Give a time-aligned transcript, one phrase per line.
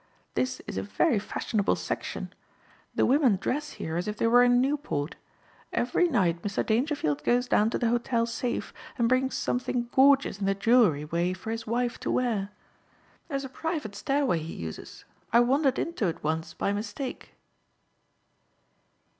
[0.33, 2.33] This is a very fashionable section.
[2.95, 5.13] The women dress here as if they were in Newport.
[5.71, 6.65] Every night Mr.
[6.65, 11.33] Dangerfield goes down to the hotel safe and brings something gorgeous in the jewelry way
[11.33, 12.49] for his wife to wear.
[13.27, 15.05] There's a private stairway he uses.
[15.31, 17.35] I wandered into it once by mistake."